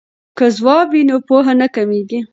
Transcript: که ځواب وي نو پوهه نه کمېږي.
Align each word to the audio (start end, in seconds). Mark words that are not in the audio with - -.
که 0.37 0.45
ځواب 0.57 0.87
وي 0.91 1.01
نو 1.09 1.15
پوهه 1.27 1.53
نه 1.61 1.67
کمېږي. 1.75 2.19